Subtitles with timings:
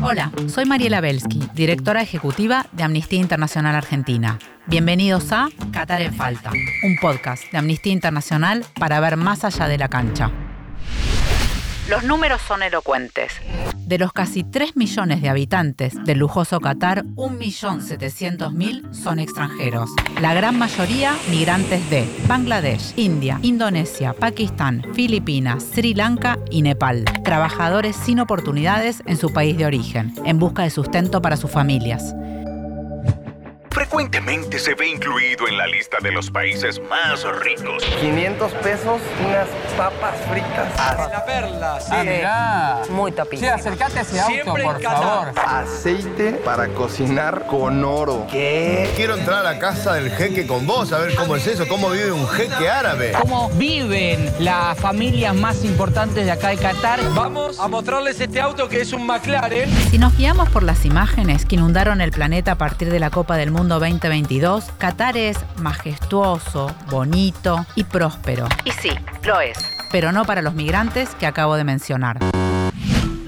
[0.00, 4.38] Hola, soy Mariela Belsky, directora ejecutiva de Amnistía Internacional Argentina.
[4.66, 6.52] Bienvenidos a Qatar en Falta,
[6.84, 10.30] un podcast de Amnistía Internacional para ver más allá de la cancha.
[11.88, 13.32] Los números son elocuentes.
[13.88, 19.88] De los casi 3 millones de habitantes del lujoso Qatar, 1.700.000 son extranjeros.
[20.20, 27.06] La gran mayoría migrantes de Bangladesh, India, Indonesia, Pakistán, Filipinas, Sri Lanka y Nepal.
[27.24, 32.14] Trabajadores sin oportunidades en su país de origen, en busca de sustento para sus familias
[33.78, 37.84] frecuentemente se ve incluido en la lista de los países más ricos.
[38.00, 39.46] 500 pesos, unas
[39.76, 40.72] papas fritas.
[40.76, 41.92] Ah, la perla, sí.
[42.26, 43.40] Ah, Muy topito.
[43.40, 45.32] Sí, acércate a ese auto, por favor.
[45.36, 48.26] Aceite para cocinar con oro.
[48.28, 48.90] ¿Qué?
[48.96, 51.90] Quiero entrar a la casa del jeque con vos, a ver cómo es eso, cómo
[51.90, 53.12] vive un jeque árabe.
[53.20, 56.98] ¿Cómo viven las familias más importantes de acá de Qatar?
[57.14, 59.70] Vamos a mostrarles este auto que es un McLaren.
[59.92, 63.36] Si nos guiamos por las imágenes que inundaron el planeta a partir de la Copa
[63.36, 68.48] del Mundo 2022, Qatar es majestuoso, bonito y próspero.
[68.64, 68.90] Y sí,
[69.24, 69.58] lo es,
[69.90, 72.18] pero no para los migrantes que acabo de mencionar.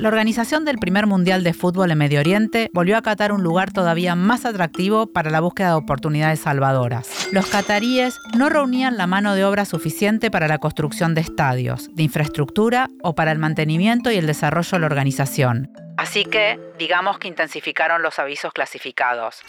[0.01, 3.71] La organización del primer Mundial de Fútbol en Medio Oriente volvió a Qatar un lugar
[3.71, 7.29] todavía más atractivo para la búsqueda de oportunidades salvadoras.
[7.33, 12.05] Los cataríes no reunían la mano de obra suficiente para la construcción de estadios, de
[12.05, 15.71] infraestructura o para el mantenimiento y el desarrollo de la organización.
[15.99, 19.43] Así que, digamos que intensificaron los avisos clasificados.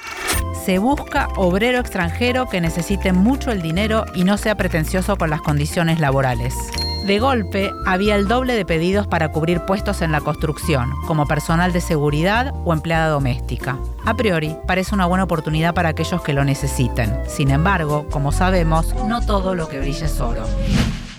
[0.65, 5.41] Se busca obrero extranjero que necesite mucho el dinero y no sea pretencioso con las
[5.41, 6.55] condiciones laborales.
[7.03, 11.73] De golpe, había el doble de pedidos para cubrir puestos en la construcción, como personal
[11.73, 13.79] de seguridad o empleada doméstica.
[14.05, 17.11] A priori, parece una buena oportunidad para aquellos que lo necesiten.
[17.27, 20.45] Sin embargo, como sabemos, no todo lo que brilla es oro.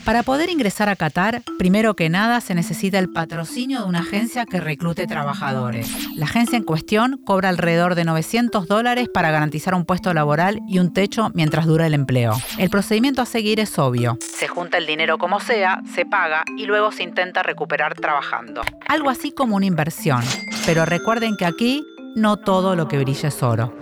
[0.05, 4.45] Para poder ingresar a Qatar, primero que nada se necesita el patrocinio de una agencia
[4.45, 5.89] que reclute trabajadores.
[6.17, 10.81] La agencia en cuestión cobra alrededor de 900 dólares para garantizar un puesto laboral y
[10.81, 12.35] un techo mientras dura el empleo.
[12.59, 14.19] El procedimiento a seguir es obvio.
[14.21, 18.63] Se junta el dinero como sea, se paga y luego se intenta recuperar trabajando.
[18.89, 20.25] Algo así como una inversión.
[20.67, 21.85] Pero recuerden que aquí
[22.17, 23.73] no todo lo que brilla es oro.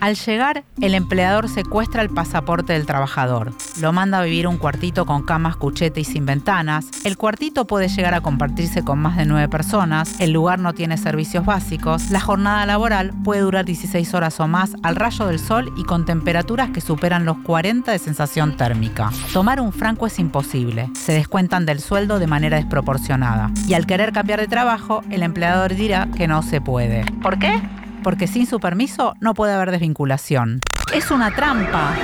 [0.00, 3.52] Al llegar, el empleador secuestra el pasaporte del trabajador.
[3.80, 6.86] Lo manda a vivir un cuartito con camas, cuchete y sin ventanas.
[7.04, 10.20] El cuartito puede llegar a compartirse con más de nueve personas.
[10.20, 12.10] El lugar no tiene servicios básicos.
[12.10, 16.04] La jornada laboral puede durar 16 horas o más al rayo del sol y con
[16.04, 19.10] temperaturas que superan los 40 de sensación térmica.
[19.32, 20.90] Tomar un franco es imposible.
[20.94, 23.50] Se descuentan del sueldo de manera desproporcionada.
[23.66, 27.04] Y al querer cambiar de trabajo, el empleador dirá que no se puede.
[27.20, 27.60] ¿Por qué?
[28.08, 30.60] Porque sin su permiso no puede haber desvinculación.
[30.94, 31.94] Es una trampa.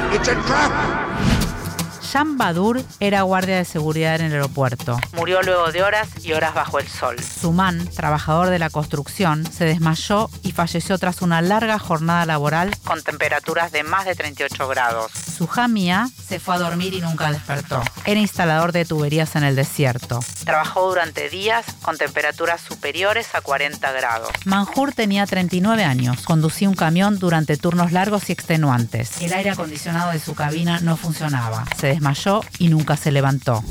[2.15, 5.01] Jean Badur era guardia de seguridad en el aeropuerto.
[5.15, 7.17] Murió luego de horas y horas bajo el sol.
[7.19, 12.71] Su man, trabajador de la construcción, se desmayó y falleció tras una larga jornada laboral
[12.85, 15.11] con temperaturas de más de 38 grados.
[15.11, 17.83] Su jamia se fue a dormir y nunca despertó.
[18.05, 20.21] Era instalador de tuberías en el desierto.
[20.45, 24.31] Trabajó durante días con temperaturas superiores a 40 grados.
[24.45, 26.23] Manjur tenía 39 años.
[26.23, 29.21] Conducía un camión durante turnos largos y extenuantes.
[29.21, 31.65] El aire acondicionado de su cabina no funcionaba.
[31.77, 33.63] Se desmayó y nunca se levantó.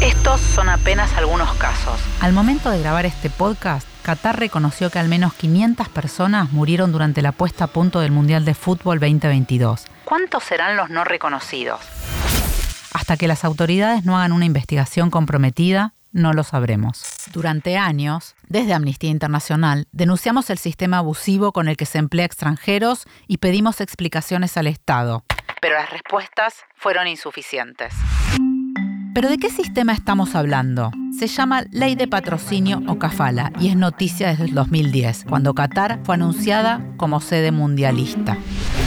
[0.00, 2.00] Estos son apenas algunos casos.
[2.20, 7.22] Al momento de grabar este podcast, Qatar reconoció que al menos 500 personas murieron durante
[7.22, 9.84] la puesta a punto del Mundial de Fútbol 2022.
[10.04, 11.80] ¿Cuántos serán los no reconocidos?
[12.94, 17.04] Hasta que las autoridades no hagan una investigación comprometida, no lo sabremos.
[17.32, 23.04] Durante años, desde Amnistía Internacional, denunciamos el sistema abusivo con el que se emplea extranjeros
[23.26, 25.24] y pedimos explicaciones al Estado.
[25.66, 27.92] Pero las respuestas fueron insuficientes.
[29.12, 30.92] ¿Pero de qué sistema estamos hablando?
[31.18, 35.98] Se llama Ley de Patrocinio o Cafala y es noticia desde el 2010, cuando Qatar
[36.04, 38.38] fue anunciada como sede mundialista.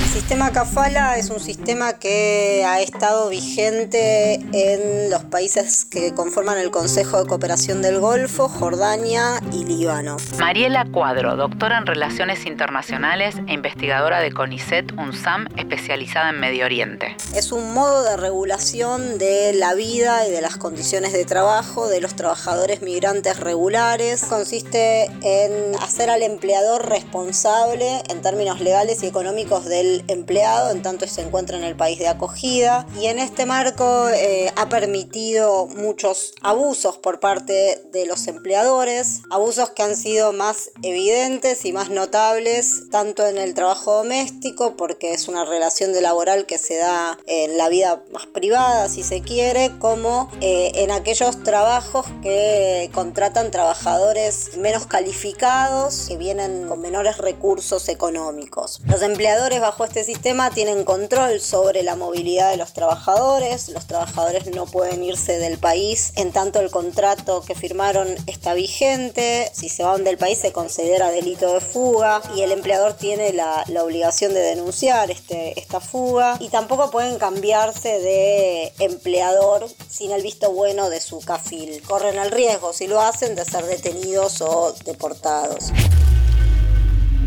[0.10, 6.58] El sistema Cafala es un sistema que ha estado vigente en los países que conforman
[6.58, 10.18] el Consejo de Cooperación del Golfo, Jordania y Líbano.
[10.40, 17.16] Mariela Cuadro, doctora en Relaciones Internacionales e investigadora de CONICET UNSAM especializada en Medio Oriente.
[17.36, 22.02] Es un modo de regulación de la vida y de las condiciones de trabajo de
[22.02, 24.24] los trabajadores migrantes regulares.
[24.24, 31.08] Consiste en hacer al empleador responsable en términos legales y económicos del empleado en tanto
[31.08, 36.34] se encuentra en el país de acogida y en este marco eh, ha permitido muchos
[36.42, 42.90] abusos por parte de los empleadores, abusos que han sido más evidentes y más notables
[42.92, 47.58] tanto en el trabajo doméstico porque es una relación de laboral que se da en
[47.58, 54.58] la vida más privada si se quiere como eh, en aquellos trabajos que contratan trabajadores
[54.58, 58.82] menos calificados que vienen con menores recursos económicos.
[58.86, 64.46] Los empleadores bajo este sistema tienen control sobre la movilidad de los trabajadores, los trabajadores
[64.46, 69.82] no pueden irse del país en tanto el contrato que firmaron está vigente, si se
[69.82, 74.42] van del país se considera delito de fuga y el empleador tiene la, obligación de
[74.42, 81.02] denunciar este, esta fuga y tampoco pueden cambiarse de empleador sin el visto bueno de
[81.02, 81.82] su CAFIL.
[81.82, 85.72] Corren el riesgo, si lo hacen, de ser detenidos o deportados.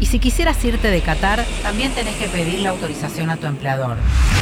[0.03, 3.97] Y si quisieras irte de Qatar, también tenés que pedir la autorización a tu empleador.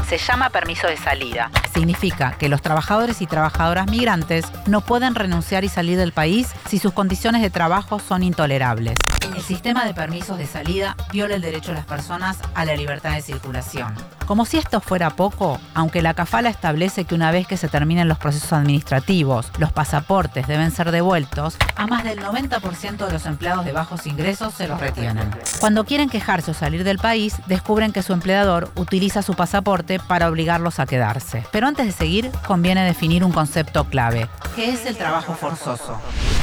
[0.08, 1.50] Se llama permiso de salida.
[1.74, 6.78] Significa que los trabajadores y trabajadoras migrantes no pueden renunciar y salir del país si
[6.78, 8.94] sus condiciones de trabajo son intolerables.
[9.34, 13.14] El sistema de permisos de salida viola el derecho de las personas a la libertad
[13.14, 13.94] de circulación.
[14.26, 18.08] Como si esto fuera poco, aunque la CAFALA establece que una vez que se terminen
[18.08, 23.64] los procesos administrativos, los pasaportes deben ser devueltos, a más del 90% de los empleados
[23.64, 25.30] de bajos ingresos se los retienen.
[25.60, 30.28] Cuando quieren quejarse o salir del país, descubren que su empleador utiliza su pasaporte para
[30.28, 31.44] obligarlos a quedarse.
[31.50, 36.00] Pero antes de seguir, conviene definir un concepto clave, que es el trabajo forzoso.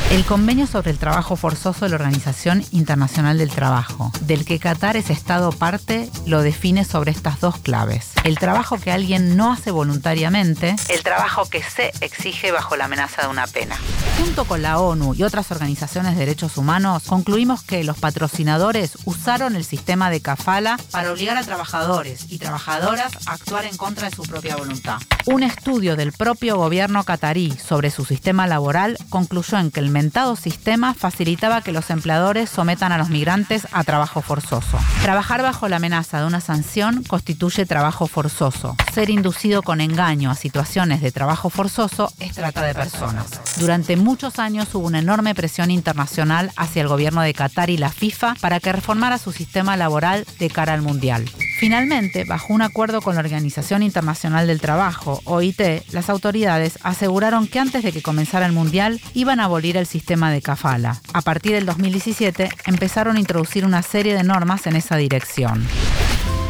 [0.09, 4.95] El convenio sobre el trabajo forzoso de la Organización Internacional del Trabajo, del que Qatar
[4.95, 8.11] es Estado parte, lo define sobre estas dos claves.
[8.23, 13.23] El trabajo que alguien no hace voluntariamente, el trabajo que se exige bajo la amenaza
[13.23, 13.75] de una pena.
[14.19, 19.55] Junto con la ONU y otras organizaciones de derechos humanos, concluimos que los patrocinadores usaron
[19.55, 24.15] el sistema de kafala para obligar a trabajadores y trabajadoras a actuar en contra de
[24.15, 24.97] su propia voluntad.
[25.25, 29.91] Un estudio del propio gobierno catarí sobre su sistema laboral concluyó en que el
[30.39, 34.79] sistema facilitaba que los empleadores sometan a los migrantes a trabajo forzoso.
[35.01, 38.75] Trabajar bajo la amenaza de una sanción constituye trabajo forzoso.
[38.93, 43.27] Ser inducido con engaño a situaciones de trabajo forzoso es trata de personas.
[43.59, 47.89] Durante muchos años hubo una enorme presión internacional hacia el gobierno de Qatar y la
[47.89, 51.25] FIFA para que reformara su sistema laboral de cara al Mundial.
[51.59, 57.59] Finalmente, bajo un acuerdo con la Organización Internacional del Trabajo, OIT, las autoridades aseguraron que
[57.59, 61.01] antes de que comenzara el Mundial iban a abolir el sistema de kafala.
[61.11, 65.67] A partir del 2017 empezaron a introducir una serie de normas en esa dirección.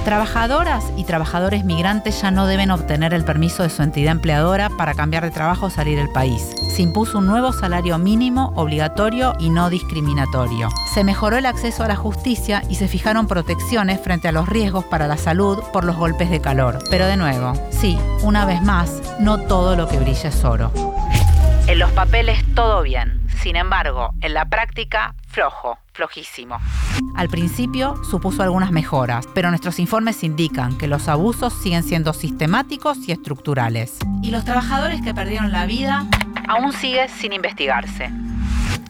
[0.07, 4.93] Trabajadoras y trabajadores migrantes ya no deben obtener el permiso de su entidad empleadora para
[4.93, 6.55] cambiar de trabajo o salir del país.
[6.73, 10.69] Se impuso un nuevo salario mínimo, obligatorio y no discriminatorio.
[10.93, 14.85] Se mejoró el acceso a la justicia y se fijaron protecciones frente a los riesgos
[14.85, 16.79] para la salud por los golpes de calor.
[16.89, 20.71] Pero de nuevo, sí, una vez más, no todo lo que brilla es oro.
[21.67, 23.26] En los papeles todo bien.
[23.47, 26.57] Sin embargo, en la práctica, flojo, flojísimo.
[27.15, 32.97] Al principio supuso algunas mejoras, pero nuestros informes indican que los abusos siguen siendo sistemáticos
[33.07, 33.99] y estructurales.
[34.21, 36.05] Y los trabajadores que perdieron la vida
[36.49, 38.11] aún sigue sin investigarse.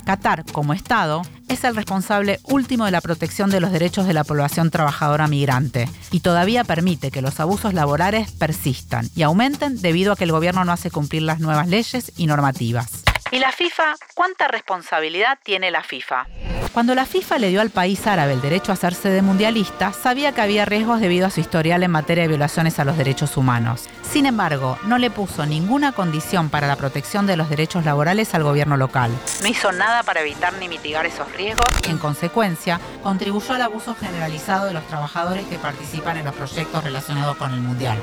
[0.06, 4.24] Qatar, como Estado, es el responsable último de la protección de los derechos de la
[4.24, 10.16] población trabajadora migrante y todavía permite que los abusos laborales persistan y aumenten debido a
[10.16, 13.04] que el gobierno no hace cumplir las nuevas leyes y normativas.
[13.30, 13.96] ¿Y la FIFA?
[14.16, 16.28] ¿Cuánta responsabilidad tiene la FIFA?
[16.72, 20.32] Cuando la FIFA le dio al país árabe el derecho a hacerse de mundialista, sabía
[20.32, 23.90] que había riesgos debido a su historial en materia de violaciones a los derechos humanos.
[24.04, 28.44] Sin embargo, no le puso ninguna condición para la protección de los derechos laborales al
[28.44, 29.12] gobierno local.
[29.42, 33.94] No hizo nada para evitar ni mitigar esos riesgos y, en consecuencia, contribuyó al abuso
[33.96, 37.98] generalizado de los trabajadores que participan en los proyectos relacionados con el mundial.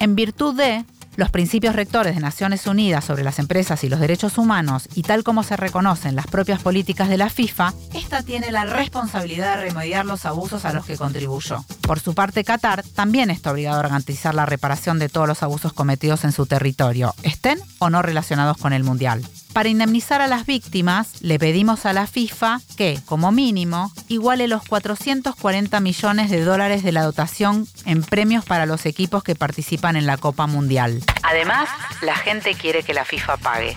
[0.00, 0.84] En virtud de,
[1.16, 5.24] los principios rectores de Naciones Unidas sobre las empresas y los derechos humanos y tal
[5.24, 10.06] como se reconocen las propias políticas de la FIFA, esta tiene la responsabilidad de remediar
[10.06, 11.64] los abusos a los que contribuyó.
[11.82, 15.72] Por su parte, Qatar también está obligado a garantizar la reparación de todos los abusos
[15.72, 19.22] cometidos en su territorio, estén o no relacionados con el Mundial.
[19.52, 24.62] Para indemnizar a las víctimas, le pedimos a la FIFA que, como mínimo, iguale los
[24.64, 30.06] 440 millones de dólares de la dotación en premios para los equipos que participan en
[30.06, 31.02] la Copa Mundial.
[31.32, 31.70] Además,
[32.02, 33.74] la gente quiere que la FIFA pague.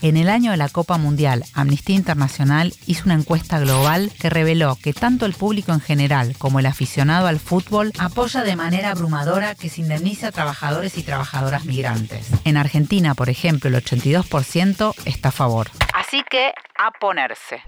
[0.00, 4.78] En el año de la Copa Mundial, Amnistía Internacional hizo una encuesta global que reveló
[4.82, 9.54] que tanto el público en general como el aficionado al fútbol apoya de manera abrumadora
[9.54, 12.26] que se indemnice a trabajadores y trabajadoras migrantes.
[12.46, 15.70] En Argentina, por ejemplo, el 82% está a favor.
[15.92, 17.60] Así que a ponerse.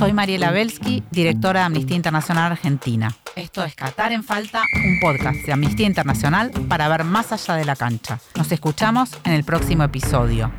[0.00, 3.14] Soy Mariela Belsky, directora de Amnistía Internacional Argentina.
[3.40, 7.64] Esto es Qatar en Falta, un podcast de Amnistía Internacional para ver más allá de
[7.64, 8.20] la cancha.
[8.36, 10.52] Nos escuchamos en el próximo episodio.